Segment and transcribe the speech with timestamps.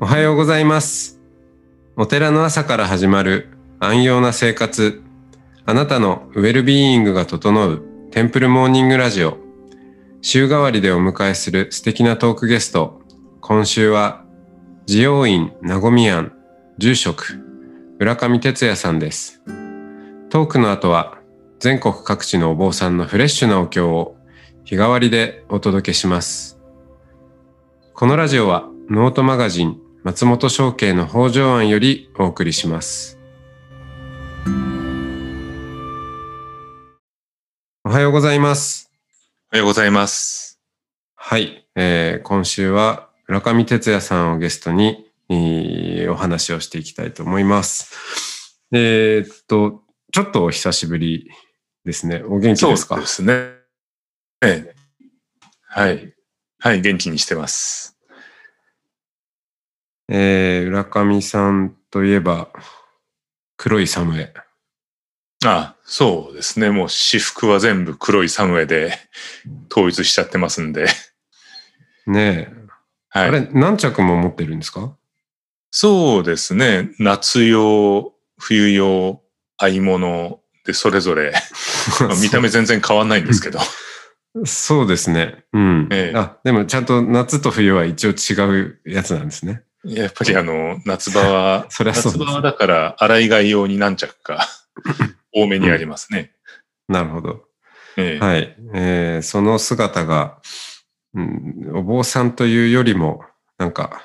[0.00, 1.20] おはようございます。
[1.96, 3.48] お寺の朝から始まる
[3.80, 5.02] 安養な生活。
[5.66, 7.82] あなたのウェルビーイングが整う
[8.12, 9.38] テンプルモーニングラジオ。
[10.22, 13.00] 週替わりでお迎えする素敵なトークゲスト。
[13.40, 14.24] 今週は、
[14.86, 16.32] 慈養院なごみ庵
[16.78, 17.40] 住職、
[17.98, 19.42] 浦上哲也さんです。
[20.30, 21.18] トークの後は、
[21.58, 24.16] 全国各地のお坊さんのフレッシュなお経を
[24.64, 26.56] 日替わりでお届けします。
[27.94, 33.18] このラジオはノートマガジン松本商家の北条庵よりお送りします。
[37.84, 38.90] おはようございます。
[39.52, 40.62] おはようございます。
[41.14, 48.62] はい、えー今週は村上哲也さんをゲストに、えーお話をしていきたいと思います。
[48.72, 51.30] えーっと、ちょっとお久しぶり
[51.84, 52.22] ですね。
[52.24, 52.94] お元気ですか？
[52.94, 53.34] そうですね。
[54.42, 54.74] ええ
[55.68, 56.14] はい。
[56.60, 57.97] はい、元気にしてます。
[60.08, 62.48] えー浦上さんといえば、
[63.56, 64.32] 黒いサムエ。
[65.44, 66.70] あそうですね。
[66.70, 68.92] もう私服は全部黒いサムエで
[69.70, 70.86] 統一しちゃってますんで。
[72.06, 72.54] ねえ。
[73.10, 73.28] はい。
[73.28, 74.96] あれ、何着も持ってるんですか？
[75.70, 76.90] そうですね。
[76.98, 79.22] 夏用、冬用、
[79.58, 81.32] 合物でそれぞれ、
[82.00, 83.60] まあ見た目全然変わんないんですけど。
[84.46, 85.44] そうですね。
[85.52, 85.88] うん。
[85.90, 89.62] ええあ、でもちゃんと夏と冬は一応違うやつなんですね。
[89.84, 94.48] やっぱりあの、夏場は、 そりゃそ夏場はだから洗い替え用に何着か
[95.32, 96.32] 多めにありますね。
[96.88, 97.44] なるほど。
[97.96, 98.56] ええはい。
[98.74, 100.40] えーその姿が、
[101.14, 103.24] うん、お坊さんというよりも、
[103.56, 104.04] なんか、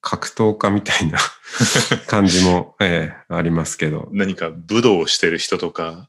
[0.00, 1.18] 格闘家みたいな
[2.06, 4.08] 感じも、えーありますけど。
[4.12, 6.08] 何か武道をしてる人とか、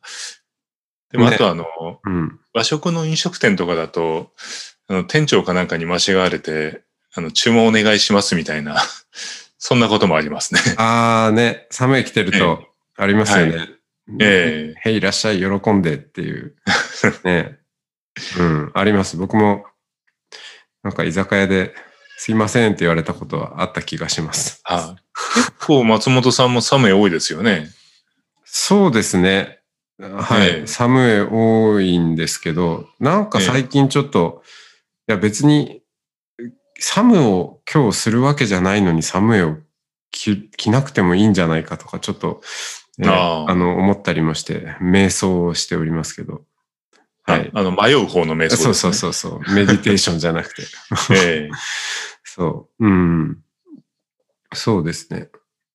[1.11, 1.65] でもあねとあの、
[2.03, 2.39] うん。
[2.53, 4.31] 和食の飲食店とかだと、
[4.87, 8.81] あの店長かなんかに間違われて、あの、注文お願いしますみたいな、
[9.57, 10.61] そんなこともありますね。
[10.77, 12.67] あーね、寒い来てると、
[12.97, 13.69] ありますよね。
[14.19, 16.55] えへい、いらっしゃい、喜んでっていう。
[17.23, 17.59] ね。
[18.37, 19.17] うん、あります。
[19.17, 19.65] 僕も、
[20.83, 21.75] なんか居酒屋で、
[22.17, 24.61] すいませんって言われたことはあった気がします。
[24.63, 24.95] あ
[25.35, 27.69] 結構松本さんもサムエ多いですよね。
[28.45, 29.59] そうですね。
[29.97, 30.47] はい。
[30.47, 34.43] ええサムエ多いんですけど、なんか最近ちょっと、
[35.07, 35.80] いや別に、
[36.83, 39.57] サムを今日するわけじゃないのにサムエを
[40.11, 42.41] 着着なくてもいいんじゃないかとか、ちょっと、
[42.99, 46.41] えーあああの、思ったりもして、瞑想をしておりますけど。
[47.23, 47.51] はい。
[47.53, 48.63] ああの、迷う方の瞑想ね。
[48.63, 49.53] そうそうそうそう。
[49.53, 50.63] メディテーションじゃなくて。
[51.15, 51.49] ええ
[52.25, 52.85] そう。
[52.85, 53.37] うん。
[54.53, 55.29] そうですね。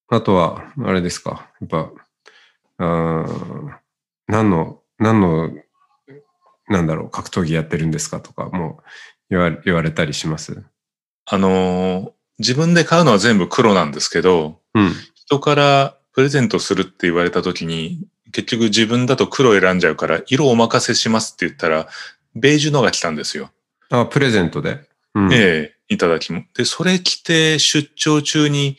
[0.08, 1.50] あとは、あれですか。
[1.60, 1.90] やっぱ、
[2.78, 3.70] あー
[4.28, 5.50] 何の、何の、
[6.68, 8.84] なんだろう、格闘技やってるんですかとか、もう
[9.30, 10.62] 言われ言われたりします？
[11.26, 14.92] あのー自分で買うのは全部黒なんですけど、うん。
[15.14, 21.88] 人からプレゼントするって言われた時に、結局自分だと黒選んじゃうから、色お任せしますって言ったら、
[22.34, 23.50] ベージュのが来たんですよ。
[23.90, 24.80] あ、プレゼントで。
[25.14, 25.32] うん。
[25.32, 26.44] ええ、いただきも。
[26.54, 28.76] で、それ着て出張中に、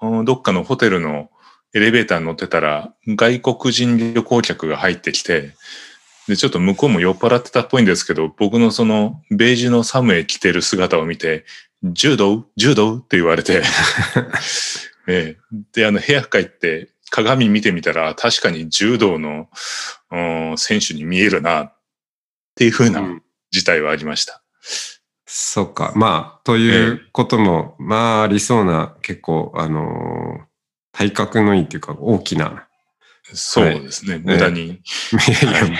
[0.00, 1.30] うんどっかのホテルの
[1.72, 5.54] エレベーターに乗ってたら、外国人旅行客が入ってきて、
[6.28, 11.44] で、ちょっと向こうも酔っ払ってたっぽいんですけど、僕のそのベージュのサムエ着てる姿を見て、
[11.84, 12.46] 柔道？
[12.56, 12.96] 柔道？
[12.96, 13.62] って言われて、
[15.06, 19.48] ええ、で、あの部屋帰って鏡見てみたら、確かに柔道の、
[20.10, 21.76] うん選手に見えるな、っ
[22.54, 24.42] ていう風うなん事態はありました。
[25.26, 25.92] そうか。
[25.96, 30.54] まあ、ということも、まあ、ありそうな、結構、あのー
[30.94, 32.68] 体格のいいっていうか、大きな、
[33.32, 34.20] そうですね。
[34.24, 34.66] 無駄に。
[34.70, 34.70] い
[35.42, 35.72] やい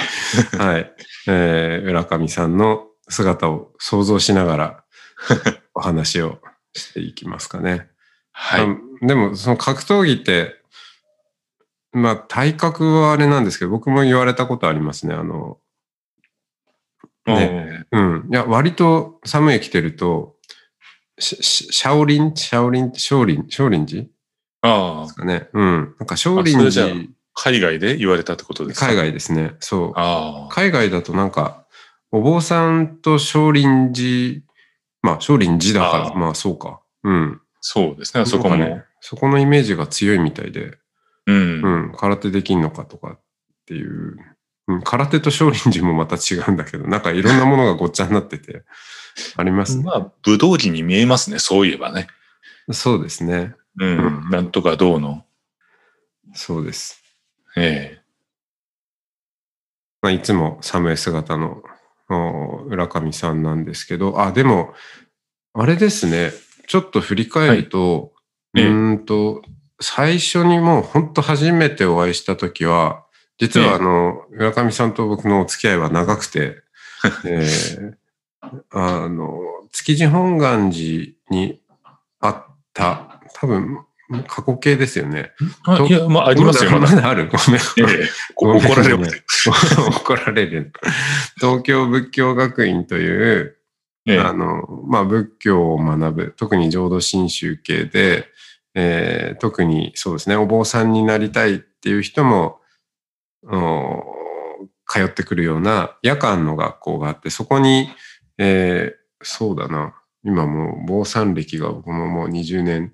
[0.58, 0.92] や、はい。
[1.28, 4.84] えー、浦上さんの姿を想像しながら
[5.74, 6.40] お話を
[6.72, 7.88] していきますかね。
[8.32, 8.62] はい。
[8.62, 8.76] あ
[9.06, 10.60] でも、その格闘技って、
[11.92, 15.14] まあ、体格はあれなんですけど、僕も言われたことありますね。
[15.14, 15.58] あの、
[17.26, 18.28] ねうん。
[18.30, 20.36] いや、割と寒い来てると、
[21.18, 24.04] シャオリン、シャオリン、シャオリン、シャオリン寺
[24.62, 25.48] ああです、かね。
[25.52, 25.94] うん。
[25.98, 26.86] なんか、シャオリン寺、
[27.34, 28.86] 海外で言われたってことですか？
[28.86, 29.54] 海外ですね。
[29.60, 29.92] そう。
[29.94, 30.52] ああ。
[30.52, 31.66] 海外だとなんか、
[32.10, 34.42] お坊さんと少林寺、
[35.04, 36.80] まあ少林寺だから、まあそうか。
[37.02, 37.40] うん。
[37.60, 38.22] そうですね。
[38.22, 38.56] あそこも。
[38.56, 40.78] ねそこのイメージが強いみたいで、
[41.26, 41.62] うん。
[41.62, 43.20] うん、空手できんのかとかっ
[43.66, 44.16] ていう、
[44.66, 48.64] うん、空手と少林寺もまた違うんだけど、なんかいろんなものがごっちゃになってて、
[49.36, 49.84] ありますね。
[49.84, 51.38] まあ、武道着に見えますね。
[51.38, 52.06] そういえばね。
[52.72, 53.54] そうですね。
[53.78, 54.30] うん。
[54.30, 55.26] なんとかどうの。
[56.32, 57.02] そうです。
[57.56, 58.00] え
[60.00, 61.62] まあ、いつも寒い姿のお
[62.08, 64.74] 浦上さんなんですけど、あ、でも、
[65.52, 66.32] あれですね。
[66.66, 68.10] ちょっと振り返ると、はい
[68.56, 69.42] ええうーんと、
[69.80, 73.04] 最初にもう本当初めてお会いした時は、
[73.38, 76.62] 実はあの、浦上さんと僕のお付き合いは長くて、
[77.26, 77.94] えー
[78.70, 79.40] あの、
[79.72, 81.60] 築地本願寺に
[82.20, 83.84] あった、多分、
[84.26, 85.32] 過去形ですよね。
[85.88, 86.94] いや、まあ、ありますよ、まだ。
[86.94, 87.28] まだある？
[87.28, 87.60] ごめん。
[87.90, 89.54] ええこ怒られますよ。
[89.96, 90.72] 怒られる。
[91.40, 93.56] 東京仏教学院という、
[94.06, 98.28] ええあの、まあ、仏教を学ぶ、特に浄土真宗系で、
[98.74, 102.60] えー特にそうですね、お坊さんになりたいっていう人も、
[103.46, 104.02] お
[104.86, 107.88] 通ってくるような夜間の学校があって、そこに、
[108.38, 112.92] えーそうだな、今もう坊さん歴が僕ももう20年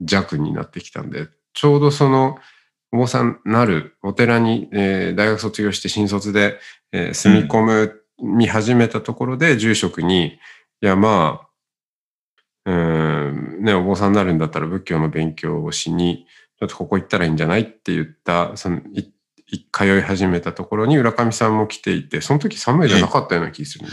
[0.00, 2.38] 弱になってきたんで、ちょうどその、
[2.92, 6.58] お坊さんなるお寺に、えー大学卒業して新卒で、
[6.92, 10.38] えー住み込む、み始めたところで住職に、
[10.82, 11.48] いやまあ、
[12.70, 16.26] うん、ね、お坊さんになるんだったら仏教の勉強をしに、
[16.58, 19.12] ちょっとここ行ったらいいんじゃないって言った、その、い
[19.72, 23.90] 通い始めたところに浦上さんも来ていて、その時寒いじゃなかったような気するね。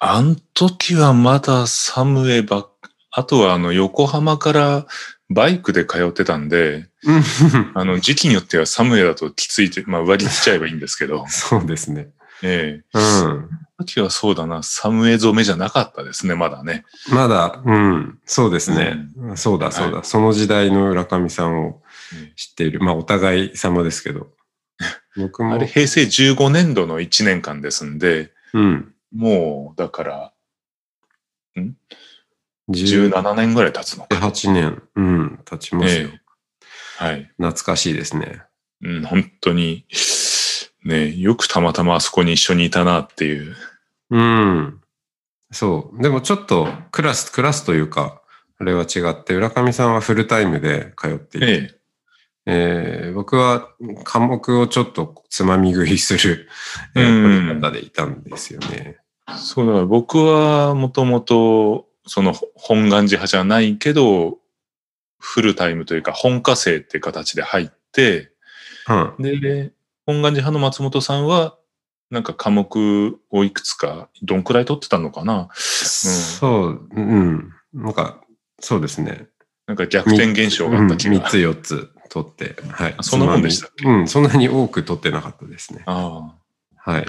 [0.00, 2.68] あん時はまだサムエば、
[3.10, 4.86] あとはあの、横浜から
[5.30, 12.08] バイクで通ってたんで、うんあの、時期によってはサムエだときついって、まあ、上着着ちゃえばいいんですけど、 そうですね。
[12.42, 13.48] ええうん。
[13.78, 16.84] 時はそうだな、サムエ染めじゃなかったですね、まだね。
[17.12, 18.96] まだ、うん、そうですね。
[19.36, 21.82] そうだ、そうだ、はその時代の浦上さんを
[22.14, 22.80] え知っている。
[22.80, 24.28] まあ、お互い様ですけど。
[25.16, 25.54] 僕も。
[25.54, 28.94] あれ、平成15年度の1年間ですんで、うん。
[29.12, 30.32] もう、だから、
[32.68, 34.16] 17年ぐらい経つのか。
[34.16, 36.08] 18年、うん、経ちますよ。
[36.12, 37.30] えはい。
[37.38, 38.42] 懐かしいですね。
[38.82, 39.86] うん、本当に、
[40.84, 43.56] ね、よくたまたまあそこに一緒にいたなっていう。
[44.10, 44.80] うん。
[45.50, 46.02] そう。
[46.02, 48.20] でもちょっとクラス、クラスというか、
[48.58, 51.78] あれは違って、浦上さんはフルタイムで通っていて、ええ。
[52.50, 53.68] えー僕は
[54.04, 56.48] 科目をちょっとつまみ食いする、
[56.94, 58.96] えー方でいたんですよね。
[59.36, 64.38] そうだ僕はもともと、その本願寺派じゃないけど、
[65.20, 68.32] フルタイムというか本科生って形で入って、
[68.88, 69.22] うん。
[69.22, 69.72] で、
[70.06, 71.56] 本願寺派の松本さんは、
[72.10, 75.50] なんか科目をいくつか、どんくらい取ってたのかな？
[75.52, 77.52] そう、うん。
[77.74, 78.22] なんか、
[78.60, 79.26] そうですね。
[79.66, 81.28] なんか逆転現象があった気3が。
[81.28, 82.94] つ4つ取って、はい。
[82.96, 83.86] あそんなもんでしたっけ？
[83.86, 85.82] うん、そんなに多く取ってなかったですね。
[85.84, 86.34] あ
[86.76, 87.06] はい。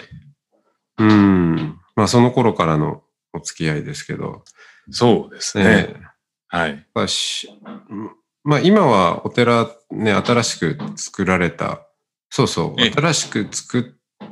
[0.97, 1.79] うん。
[1.95, 3.01] まあ、その頃からの
[3.33, 4.51] お付き合いですけど、あ、
[4.91, 5.63] そうですね。
[5.63, 6.01] ね
[6.47, 6.69] はい。
[6.71, 7.49] やっぱし
[7.89, 8.11] うん
[8.43, 11.87] まあ、今はお寺ね、新しく作られた、
[12.29, 14.29] そうそう、ええ新しく作っ、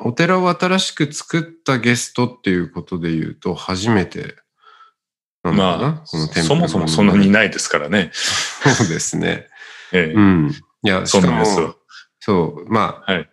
[0.00, 4.36] お寺を新しく作ったゲストっていうことで言うと、初めて
[5.44, 8.10] なのかな、まあ、このそもそもそんなにないですからね。
[8.12, 9.48] そうですね。
[9.92, 10.50] ええうん。
[10.82, 11.76] いや、そうしかもなんですよ。
[12.20, 13.30] そう、まあ、はい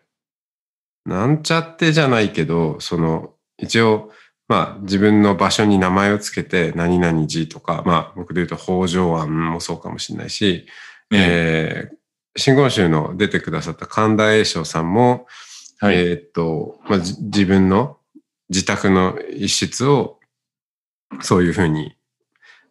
[1.06, 4.12] なんちゃってじゃないけど、その、一応、
[4.48, 10.68] まあ、自分の場所に名前をつけて、何々寺とか、まあ、僕で言うと、北条庵もそうかもしれないし、
[11.12, 15.28] ええー、真言宗の出てくださった神田栄翔さんも、
[15.80, 15.96] はい。
[15.98, 17.98] えーっと、まあ、じ自分の
[18.50, 20.20] 自宅の一室を、
[21.22, 21.96] そういうふうに、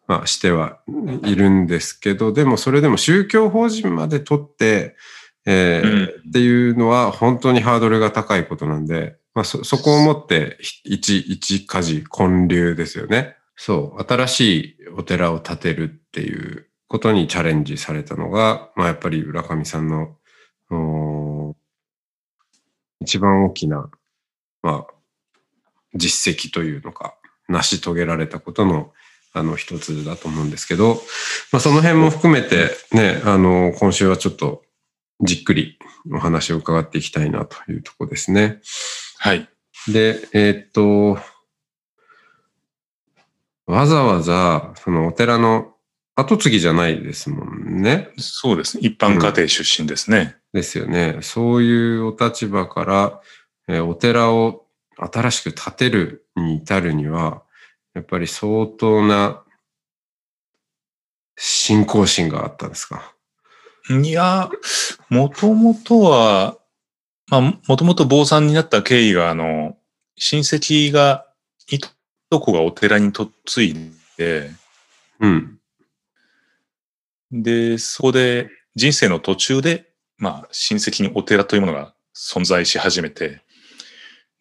[0.07, 0.81] まあ、しては
[1.25, 4.97] いるんですけど、でもそれでも宗教法人まで取って、
[5.45, 13.37] えーうんっていうのは本当にハードルが高いことなんで、まあ、そ、そこをもって、一、一家事建立ですよね。
[13.57, 20.17] そう、新しいお寺を建てるっていうことにチャレンジされたのが、まあ、やっぱり浦上さんの、
[23.01, 23.91] 一番大きな、
[24.63, 24.95] まあ、
[25.95, 27.15] 実績というのか、
[27.49, 28.93] 成し遂げられたことの、
[29.33, 31.01] あの、一つだと思うんですけど、
[31.53, 34.63] まあ、その辺も含めて、ね、あの、今週はちょっと、
[35.21, 35.79] じっくり
[36.13, 38.61] お話を伺っていきたいなというところですね。
[39.25, 39.49] はい。
[39.87, 41.17] で、えーっと、
[43.67, 45.77] わざわざ、そのお寺の
[46.17, 48.11] 後継ぎじゃないですもんね。
[48.19, 48.83] そうですね。
[48.85, 50.35] 一般家庭出身ですね。
[50.53, 51.19] ですよね。
[51.23, 53.21] そういうお立場から、
[53.69, 57.45] えーお寺を新しく建てるに至るには、
[57.95, 59.45] やっぱり相当な
[61.37, 63.15] 信仰心があったんですか？
[63.89, 64.51] いや、
[65.09, 66.59] もともとは、
[67.33, 69.79] まあ、もともと坊さんになった経緯が、あの、
[70.19, 71.27] 親戚が、
[71.71, 73.75] いとこがお寺にとっつい
[74.19, 74.51] て、
[75.19, 75.59] うん。
[77.31, 79.87] で、そこで人生の途中で、
[80.19, 83.41] まあ、親戚にお寺というものが存在し始めて、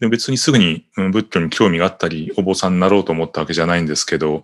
[0.02, 4.44] で別にすぐにうん仏教に興味があったり、お坊さんになろうと思ったわけじゃないんですけど、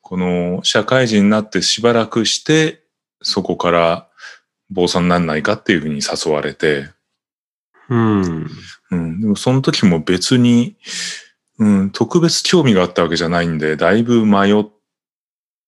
[0.00, 2.84] この社会人になってしばらくして、
[3.20, 4.08] そこから
[4.70, 6.95] 坊さんになんないかっていうふうに誘われて、
[7.88, 8.50] うん。
[8.90, 10.76] うん、でもその時も別に、
[11.58, 14.64] うん、特別興味があったわけじゃないんで、だいぶ迷っ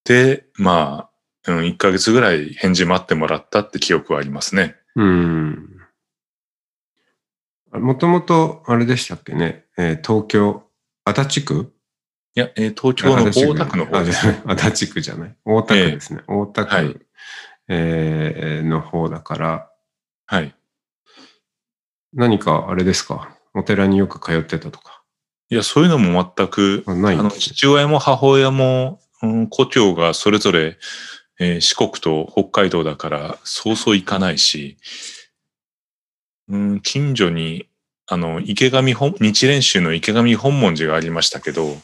[0.03, 1.09] て、ま
[1.45, 4.75] あ、うん、1ヶ月ぐらい返事待ってもらったって記憶はありますね。
[4.95, 5.79] うん。
[7.71, 10.63] もともと、あれでしたっけね、えー東京、
[11.05, 11.73] 足立区？
[12.35, 14.41] いや、えー東京の大田区の方あですね。
[14.45, 15.35] 足立区じゃない。
[15.45, 16.21] 大田区ですね。
[16.27, 16.99] 大田区、はい
[17.67, 19.69] えーの方だから、
[20.25, 20.55] はい。
[22.13, 23.35] 何かあれですか？
[23.53, 25.03] お寺によく通ってたとか。
[25.49, 30.77] いや、そういうのも全く、あないあの、父親も母親も、うん、故郷がそれぞれ、
[31.39, 34.77] えー四国と北海道だから、そうそう行かないし、
[36.47, 37.67] うん、近所に、
[38.07, 41.77] あの、池上本、日蓮宗の池上本門寺がありましたけど、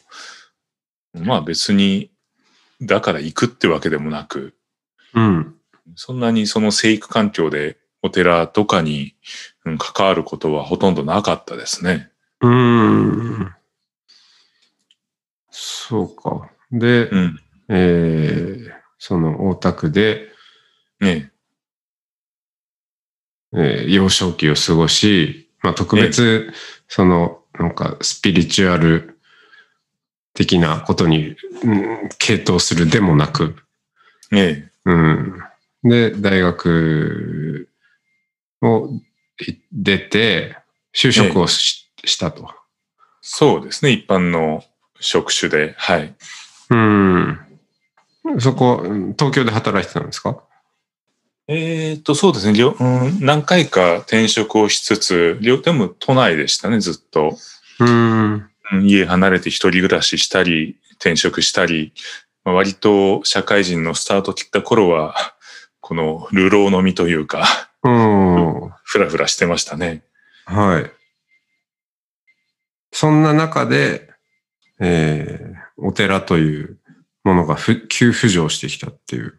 [1.13, 2.11] まあ別に、
[2.81, 4.53] だから行くってわけでもなく、
[5.13, 5.55] うん。
[5.95, 9.15] そんなにその生育環境でお寺とかに、
[9.65, 12.11] うん、関わることはほとんどなかったですね。
[12.41, 13.55] うーん。
[15.49, 16.49] そうか。
[16.71, 17.39] で、うん。
[17.69, 20.29] えーその大田区で、
[20.99, 21.31] ね
[23.53, 26.51] えー幼少期を過ごし、まあ、特別、
[26.87, 29.19] その、なんか、スピリチュアル
[30.33, 33.55] 的なことに、うん、傾倒するでもなく、
[34.31, 34.35] え。
[34.35, 35.43] ねうん。
[35.83, 37.69] で、大学
[38.65, 38.89] を
[39.39, 40.57] い出て、
[40.93, 42.49] 就職をし,、したと。
[43.21, 43.91] そうですね。
[43.91, 44.63] 一般の
[44.99, 45.75] 職種で。
[45.77, 46.15] はい。
[46.69, 47.39] うん。
[48.39, 50.41] そこ、うん東京で働いてたんですか？
[51.47, 53.19] えっ、と、そうですね、りょうん。
[53.19, 57.37] 何回か転職をしつつ、りょでも都内でしたね、ずっと。
[57.79, 58.33] うん。
[58.71, 61.93] うん家離れて一人暮らししたり、転職したり、
[62.43, 65.15] まあ割と社会人のスタート切った頃は、
[65.81, 68.71] この流浪の身というか、うん。
[68.83, 70.03] ふらふらしてましたね。
[70.45, 70.91] はい。
[72.91, 74.09] そんな中で、
[74.79, 76.77] えーお寺という
[77.23, 79.33] ものがふ急浮上してきたっていう。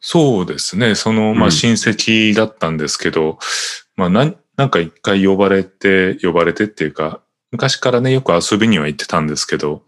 [0.00, 0.94] そうですね。
[0.94, 3.38] その、まあ、うん親戚だったんですけど、
[3.96, 9.84] まあ、なん、なんか一回呼ばれて、呼ばれてっていうか、昔からね、よく遊びには行ってたんですけど、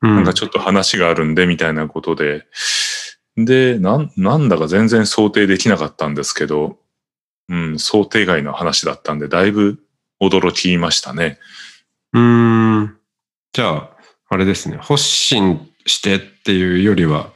[0.00, 2.46] うんなんかちょっと話があるんで、みたいなことで、
[3.36, 6.78] で、なん、なんだか全然想定できなかったんですけど、
[7.48, 9.78] うん、想定外の話だったんで、だいぶ
[10.20, 11.38] 驚きましたね。
[12.12, 12.96] うーん。
[13.52, 13.90] じゃあ、
[14.28, 14.78] あれですね。
[14.80, 17.32] 発信してっていうよりは、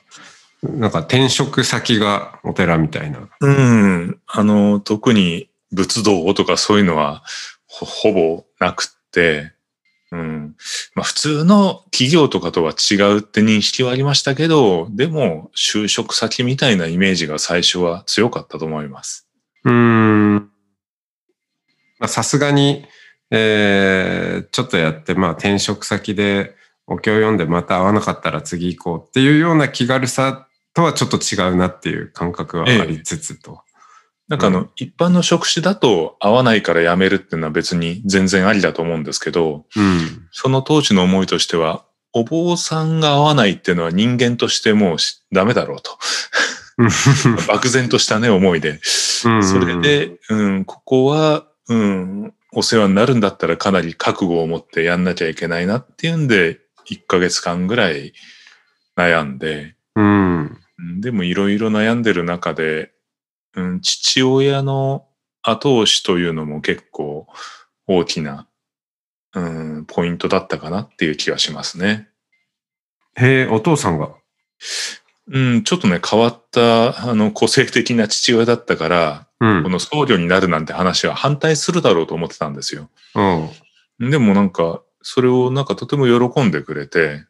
[0.63, 3.29] なんか転職先がお寺みたいな。
[3.41, 7.25] うん、あの、特に仏道とかそういうのは
[7.67, 9.53] ほほぼなくって、
[10.13, 10.55] うん。
[10.95, 19.27] まあ普通の企業とかとは違うって認識はありましたけど、でも就職先みたいなイメージが最初は強かったと思います。
[19.65, 20.35] うーん。
[21.99, 22.85] まあさすがに、
[23.31, 26.55] えーちょっとやって、まあ転職先で
[26.87, 33.61] お経を読んでまた会わなかったら次行こうっていうような気軽さとはちょっと違うなっていう感覚はありつつと。
[34.29, 40.29] なんかあの、う一般の職種だと合わないから辞めるっていうのは別に全然ありだと思うんですけど、うん。
[40.31, 45.99] その当時の思いとしては、お坊さんが合わないっていうのは人間としてもうしダメだろうと。
[47.49, 48.81] 漠然としたね、思いで。
[48.83, 58.13] それで、うん、ここは、うん、お世話になるんだったらかなり覚悟を持ってやんなきゃいけないなっていうんで、1ヶ月間ぐらい
[58.97, 60.59] 悩んで、うん。
[60.79, 62.93] うんでもいろいろ悩んでる中で、
[63.55, 65.07] うん、父親の
[65.43, 67.27] 後押しというのも結構
[67.87, 68.49] 大きな、
[69.35, 72.09] うん、ポイントだったかなっていう気がしますね。
[73.17, 74.15] へえ、お父さんが？
[75.33, 79.71] うん、ちょっとね、変わった、あの、個性的な父親だったから、うんこ。
[79.71, 82.91] の僧侶になるなんて話は反対するだろうと思ってたんですよ。
[83.99, 84.11] うん。
[84.11, 87.25] でもなんか、それをなんかとても喜んでくれて、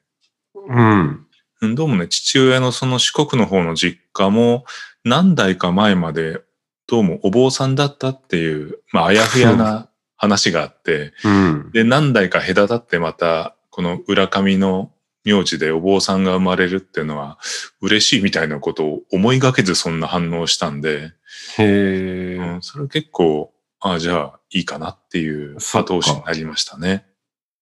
[0.54, 1.26] うん。
[1.62, 4.64] うんどうもね、父親のその四国の方の実家も
[5.04, 6.40] 何代か前まで
[6.88, 11.70] どうもお坊さんだったっていう、まああやふやな話があって、うん。
[11.72, 14.90] で、何代か隔たってまたこの浦上の
[15.24, 17.38] 名字でお坊さんが生まれるっていうのは
[17.80, 21.12] 嬉しいみたいなことを思いがけずそんな反応をしたんで、
[21.58, 22.36] へえ。
[22.36, 27.06] うん、それ結構、ああ、じゃあいいかなっていう後押しになりましたね。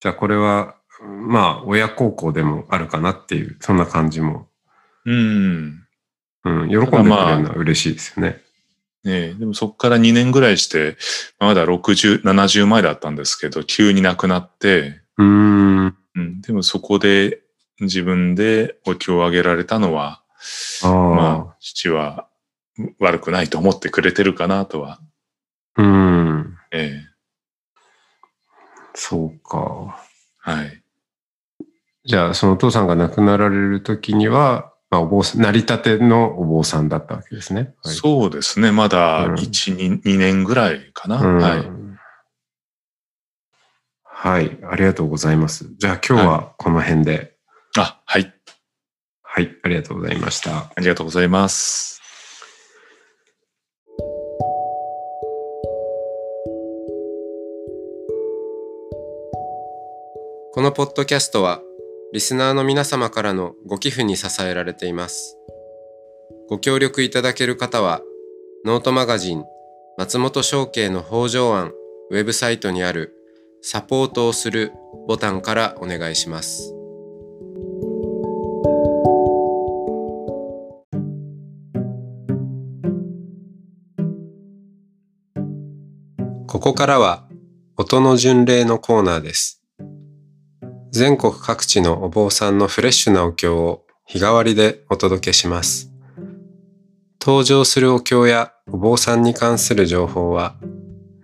[0.00, 4.48] じゃあこれは、まあ、親孝行でもあるかなっていう、そんな感じも。
[5.06, 5.82] うん。
[6.44, 6.68] うん。
[6.68, 8.42] 喜んでくれるのは嬉しいですよね。
[9.02, 10.98] ねえ、でもそこから2年ぐらいして、
[11.38, 15.96] まだ60、70前だったんですけど、急に亡くなって、うーん。
[16.16, 17.40] うん、でもそこで
[17.80, 20.22] 自分でお経をあげられたのは、
[20.82, 22.28] ああ、まあ、父は
[22.98, 25.00] 悪くないと思ってくれてるかなとは、
[25.76, 26.56] うん。
[26.72, 27.02] え
[28.94, 29.98] そうか。
[30.46, 30.82] えはい。
[32.04, 37.74] じゃあ、そのお父さんが亡くなられる時には、まあ、お坊さん、成り立てのお坊さんだったわけですね。
[37.82, 38.72] はい、そうですね。
[38.72, 41.20] まだうん1、2 2年ぐらいかな。
[41.20, 41.80] うんはい。
[44.02, 45.66] はい、ありがとうございます。
[45.78, 47.36] じゃあ今日はこの辺で、
[47.76, 48.34] あ、はい。
[49.22, 50.72] はい、ありがとうございました。
[50.74, 52.00] ありがとうございます。
[60.52, 61.62] このポッドキャストは、
[62.12, 65.38] リスナーの皆様からのご寄付に支えられています。
[66.48, 68.02] ご協力いただける方は、
[68.64, 69.44] ノートマガジン、
[69.96, 71.72] 松本商家の北条案
[72.10, 73.14] ウェブサイトにある
[73.62, 74.72] サポートをする
[75.06, 76.74] ボタンからお願いします。
[86.60, 87.26] ここからは
[87.78, 89.62] 音の巡礼のコーナーです。
[90.90, 95.90] 全国各地のお坊さんのフレッシュなお経を日替わりでお届けします。
[97.18, 100.56] 登場するお経やお坊さんに関する情報は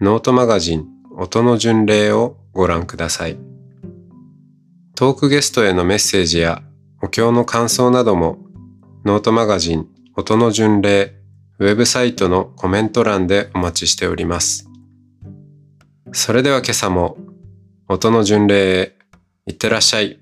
[0.01, 0.87] ノートマガジン
[1.19, 3.37] 音の巡礼をご覧ください。
[4.95, 6.63] トークゲストへのメッセージや
[7.03, 8.39] お経の感想なども
[9.05, 11.13] ノートマガジン音の巡礼
[11.59, 14.71] ウェブサイトのコメント欄でお待ちしております。
[16.13, 17.17] それでは今朝も
[17.89, 18.97] 音の巡礼へ
[19.47, 20.19] いってらっしゃい。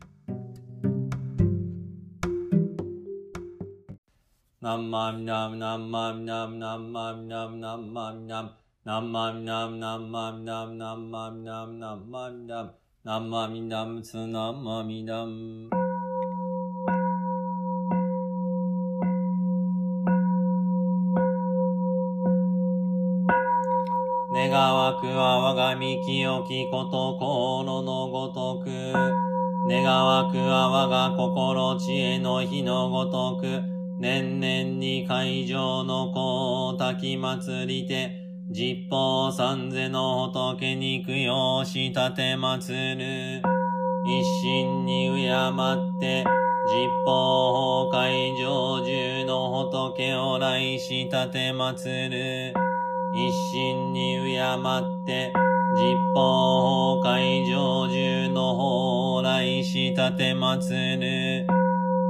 [4.61, 15.27] 南無阿弥陀仏南無阿弥陀仏南無阿弥陀仏南無阿弥陀仏南無阿弥陀仏南無阿弥陀仏南無阿弥陀仏南無阿弥陀仏南無阿弥陀仏南無阿弥陀
[15.71, 15.84] 仏
[24.47, 28.69] 願わくは我が身清きこと心のごとく。
[29.71, 33.63] 願わくは我が心知恵の日のごとく。
[33.99, 38.21] 年々に会場の子を焚き祭りて。
[38.51, 43.43] 十方三世の仏に供養し立て祭る。
[44.05, 46.25] 一心に敬って。
[46.69, 52.74] 十方崩壊上中の仏を来し立て祭る。
[53.17, 55.33] 一心に敬って、
[55.79, 61.47] 十方崩壊上中の蓬莱し立て祭る。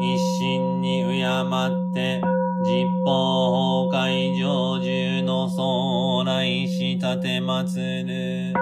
[0.00, 2.22] 一心に敬って、
[2.64, 8.54] 十方崩壊上中の総来し立て祭る。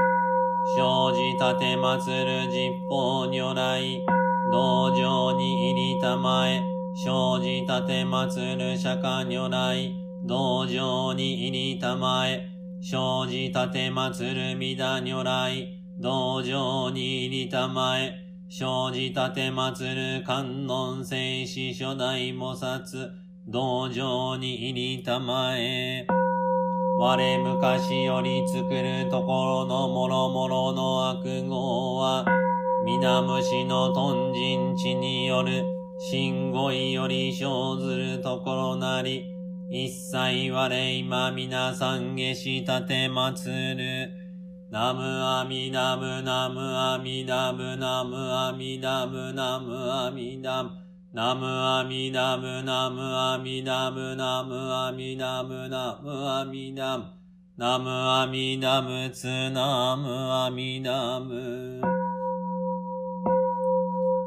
[0.77, 4.05] 生じ立て祭る十方如来、
[4.51, 6.61] 道場に入りたまえ、
[7.05, 12.49] 生じ立て祭る釈迦如来、道場に入りたまえ、
[12.81, 18.15] 生じ立て祭る弥陀如来、道場に入りたまえ、
[18.49, 23.11] 生じ立て祭る観音聖子初代菩薩、
[23.49, 26.07] 道場に入りたまえ。
[26.99, 32.25] 我昔より作るところのもろもろの悪号は、
[32.85, 35.65] 皆虫の豚人地による、
[36.13, 39.32] 神語より生ずるところなり、
[39.75, 44.13] 一切我今皆さん下し立て祭る。
[44.71, 50.71] ナムアミダムナムアミダムナムアミダムナムアミダム。
[51.15, 57.05] ナムアミダムナムアミダムナムアミダムナムアミダム。
[57.57, 61.81] ナムアミダムツナムアミダム。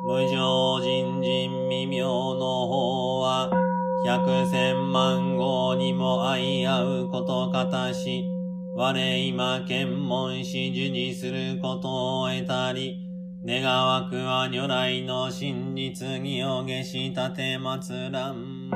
[0.07, 3.64] 無常人人未妙の方は
[4.05, 8.23] 百千万号にも相合うことかたし、
[8.75, 12.99] 我今検問し受事することを得たり、
[13.43, 18.69] 願わくは如来の真実義を下し立て祭らん。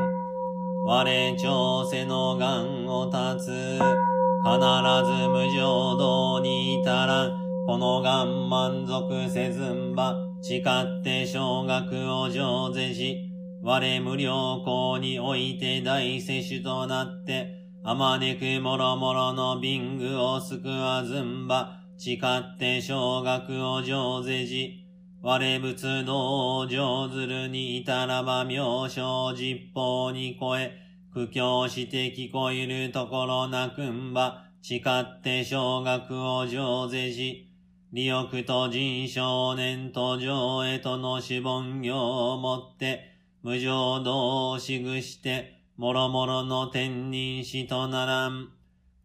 [0.83, 4.57] 我調世の願を立つ、必
[5.05, 7.31] ず無常道に至らん。
[7.67, 13.28] この願満足せずんば、誓って小学を上世し、
[13.62, 24.86] 我無良好において大世主となって、あまねくもろもろの貧具を救わずんば、誓って小学を上世し、
[25.22, 30.78] 我仏道を上ずるにいたらば妙正実法に超え、
[31.13, 37.52] 苦境して聞こえるところなくんば、誓って小学を上世し、
[37.91, 48.49] 利欲と人少年と上へとの死本業をもって、無常道をしぐして、もろもろの天人死とならん。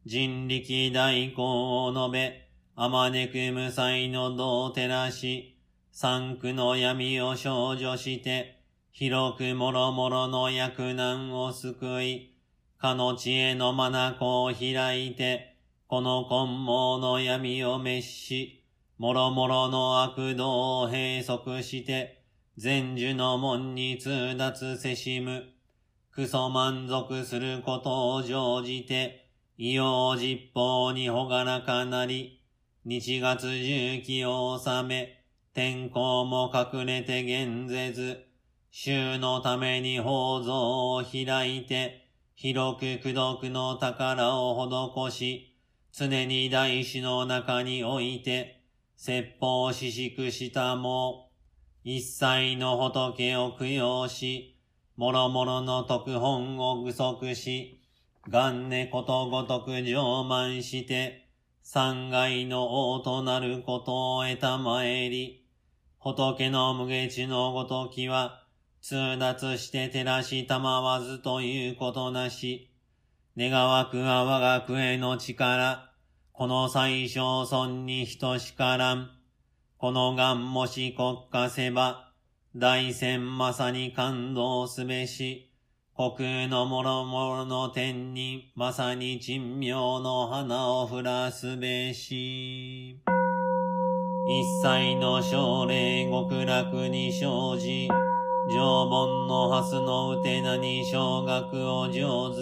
[0.07, 5.57] 人力大行を述べ、あまねく無才の道を照らし、
[5.93, 12.35] 三区の闇を少女して、広くもろもろの役難を救い、
[12.79, 18.65] かの知恵の眼を開いて、この根毛の闇を滅し、
[18.99, 22.24] もろもろの悪道を閉塞して、
[22.57, 25.43] 全樹の門に通達せしむ。
[26.13, 32.41] クソ満足することを乗じて、異様実法にほがらかなり、
[32.85, 38.25] 日月重機を収め、天候も隠れて現ぜず、
[38.71, 45.57] 衆のために宝蔵を開いて、広く苦毒の宝を施し、
[45.91, 48.63] 常に大師の中において、
[48.95, 51.24] 説法ししくしたも、
[51.87, 54.57] 一切の仏を供養し、
[54.97, 57.83] もろもろの特本を具足し、
[58.27, 61.29] 元年ことごとく上満して、
[61.63, 65.45] 三害の王となることを得たまえり、
[65.99, 68.47] 仏の無下地のごときは、
[68.81, 72.71] 通達して照らしたまわずということなし、
[73.37, 75.93] 願わくは我が国の力、
[76.33, 79.14] この最小尊に等しからん。
[79.85, 82.11] この願もし国家せば、
[82.57, 85.53] 大戦まさに感動すべし、
[85.95, 92.99] 国のもろもろの天に、まさに珍妙の花を降らすべし。
[94.27, 97.91] 一切の奨励極楽に生じ、
[98.55, 102.41] 常盆の蓮のうてなに小学を上手、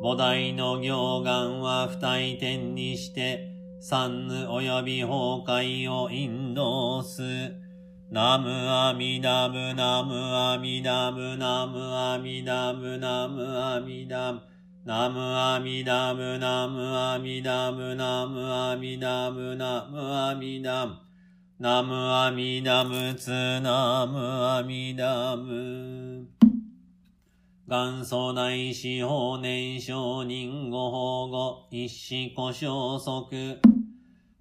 [0.00, 3.51] 菩提の行願は不退転にして、
[3.84, 7.20] 三ぬ及び崩壊を引導す。
[8.12, 14.40] ナムアミダムナムアミダムナムアミダムナムアミダム
[14.84, 20.96] ナムアミダムナムアミダムナムアミダムナムアミダム
[21.58, 26.28] ナムアミダムツナムアミダム
[27.72, 33.71] 元祖大師法年少人ご保護、一子故消息。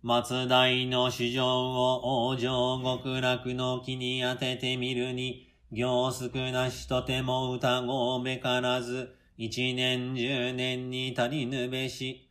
[0.03, 12.27] 松代の主情を王女極楽の木に当ててみるに、行少なしとても歌ごべからず、一年十年に足りぬべし。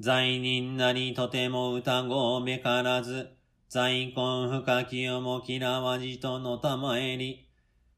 [0.00, 3.30] 罪人なりとても歌ごべからず、
[3.68, 7.46] 在根深きよも嫌わじとのたまえり。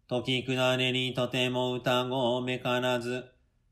[0.06, 3.24] 時下れにとても歌ごめからず、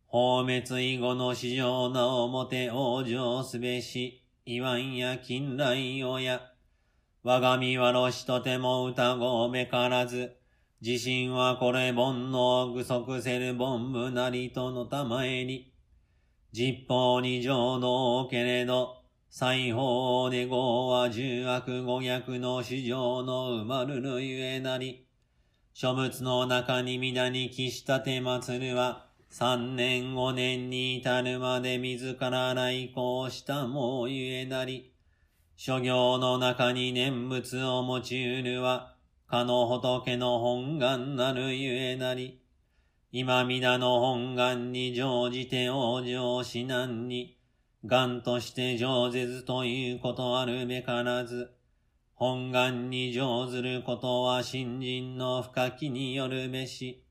[0.07, 6.41] 放滅以後の市場なおもて往生すべし、言わんや近来をや、
[7.23, 10.37] 我が身はろしとても歌ごめからず、
[10.81, 15.73] 自身はこれ煩悩具足せる凡部なりとのたまえに、
[16.53, 25.07] 実法に浄土けれど、裁縫で語は十悪五逆の主情の生まるるゆえなり、
[25.73, 34.93] 書物の中に皆に帰したて祭るは、三年五年に至るまで自ら来航したもうゆえなり、
[35.57, 38.95] 諸行の中に念仏を持ちうるは、
[39.27, 42.43] かの仏の本願なるゆえなり、
[43.11, 47.39] 今皆の本願に乗じて往生し難に、
[47.87, 51.55] 願として上ぜずということあるべからず、
[52.15, 57.03] 本願に上ずることは新人の深きによるべし。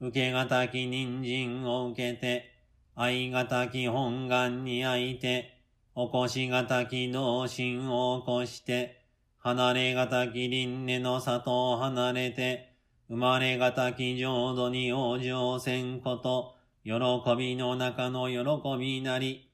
[0.00, 2.50] 受けがたき人参を受けて、
[2.94, 5.60] 愛がたき本願にあいて、
[5.94, 9.04] 起こしがたき同心を起こして、
[9.36, 12.72] 離れがたき輪廻の里を離れて、
[13.08, 16.92] 生まれがたき浄土に往生せんこと、喜
[17.36, 19.50] びの中の喜びなり、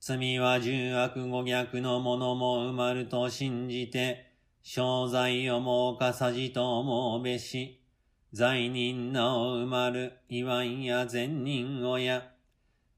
[0.00, 7.79] 罪は十悪五逆のものも埋まると信じて、商材をもうかさじと思うべし、
[8.32, 10.38] 罪人なお埋まる、い
[10.84, 12.30] や善人親。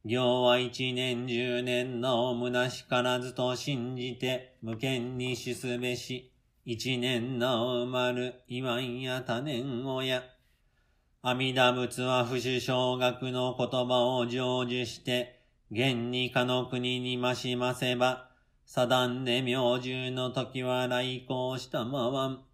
[0.05, 6.31] 行は一年十年の虚しからずと信じて、無権に死すべし、
[6.67, 10.23] 一年なお埋まる、いや多年親。
[11.23, 15.41] 阿弥陀仏は不死小学の言葉を成就して、
[15.71, 18.29] 現にかの国にましませば、
[18.67, 22.45] 左段で明獣の時は来航したまわん。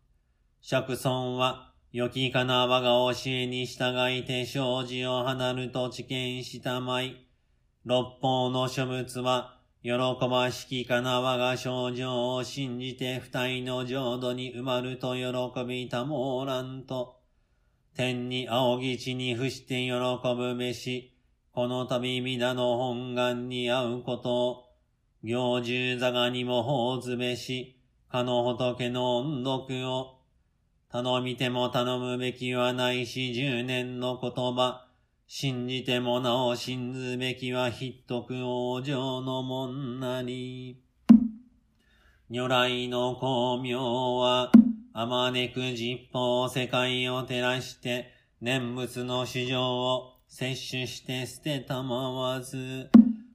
[0.60, 7.26] 釈尊は、良きかな我が教えに従いて生じを離ると知見したまい。
[7.86, 9.92] 六方の諸物は、喜
[10.28, 17.20] ばしきかな我が症状を信じて二人の浄土に埋まると喜びたもらんと。
[17.96, 19.92] 天に仰ぎ地に伏して喜
[20.36, 21.16] ぶべし、
[21.52, 24.64] この度皆の本願に会うことを、
[25.22, 27.80] 行十座がにも奉ずべし、
[28.12, 30.17] かの仏の音読を、
[30.90, 34.86] 頼みても頼むべきはないし、十年の言葉。
[35.26, 40.80] 信じてもなお信ずべきは筆徳往生のもんなり。
[42.30, 44.50] 如来の光明は、
[44.94, 52.88] あまねく実法世界を照らして、念仏の主情を摂取して捨てたまわず、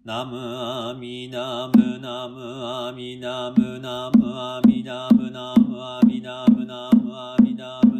[0.06, 7.93] ナムアミナムナムアミナムナムアミナムナムアミナムナムアミナム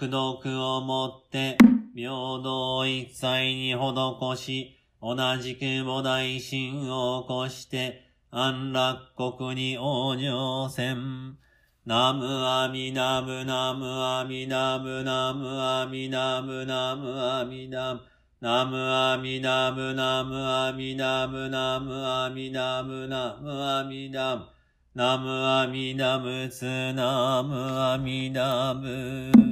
[0.00, 1.58] はこの苦毒をもって、
[1.94, 2.10] 平
[2.42, 11.36] 等一切に施し、同じく菩提心を起こして、安楽国に往生せん。
[11.84, 18.00] ナムアミナムナムアミナムナムアミナムナムアミナム
[18.40, 24.46] ナムアミナムナムアミナムナムアミナムナムアミナム
[24.94, 29.49] ナムアミナムツナムアミナム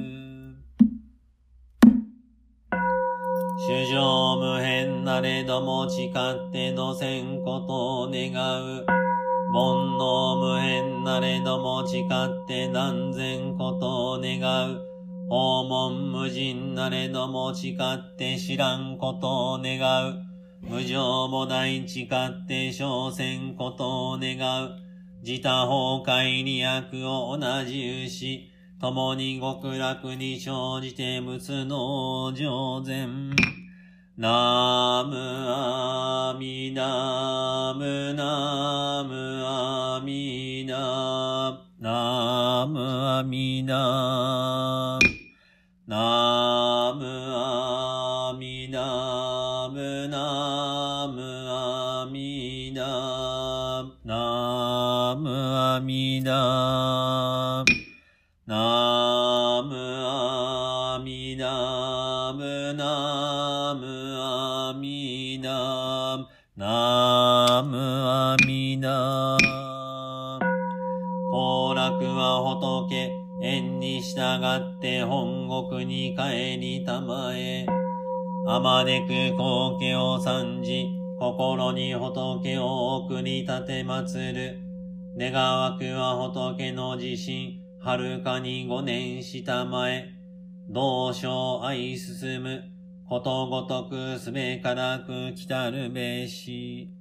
[5.09, 8.29] なれども誓ってのせんことを願
[8.61, 8.85] う。
[9.51, 14.39] 煩悩無変なれども誓って断然ことを願
[14.71, 14.79] う。
[15.27, 20.21] 訪問無人なれども誓って知らんことを願う。
[20.61, 24.75] 無常も大誓って小せことを願う。
[25.23, 33.58] 自他崩壊に悪を同じうし、共に極楽に生じて仏の上善。
[34.19, 44.99] ナムアミナムナムアミナナムアミナ
[45.87, 57.78] ナムアミナムナムアミナナムアミナナ
[73.99, 77.65] に従って本国に帰りたまえ。
[78.47, 80.87] あまねく光景を参じ、
[81.19, 84.61] 心に仏を送り立て祭る。
[85.17, 90.05] 願わくは仏の自身、はるかに五年下前。
[90.69, 92.63] 同生愛進む、
[93.09, 96.93] ことごとくすべからく来たるべし。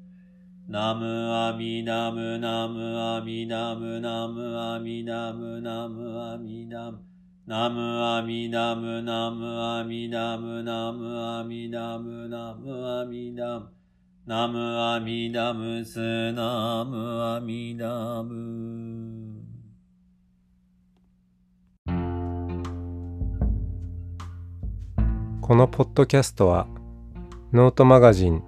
[0.68, 7.02] ナムアミダムナムアミダムナムアミダムナムアミダム
[7.46, 13.70] ナムアミダムナムアミダムナムアミダムナムアミダム
[14.26, 19.40] ナムアミダムスナムアミダム
[25.40, 26.66] このポッドキャストは
[27.54, 28.47] ノートマガジン